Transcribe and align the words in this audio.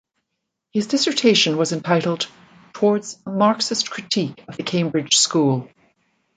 His 0.71 0.87
dissertation 0.87 1.57
was 1.57 1.73
entitled 1.73 2.27
"Towards 2.73 3.19
a 3.23 3.29
Marxist 3.29 3.91
Critique 3.91 4.43
of 4.47 4.57
the 4.57 4.63
Cambridge 4.63 5.13
School". 5.15 5.69